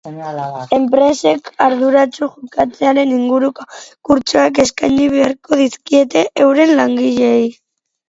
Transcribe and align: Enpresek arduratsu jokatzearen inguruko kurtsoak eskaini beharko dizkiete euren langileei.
Enpresek 0.77 1.51
arduratsu 1.65 2.23
jokatzearen 2.47 3.13
inguruko 3.19 3.69
kurtsoak 3.79 4.65
eskaini 4.67 5.09
beharko 5.15 5.63
dizkiete 5.65 6.29
euren 6.49 6.79
langileei. 6.85 7.51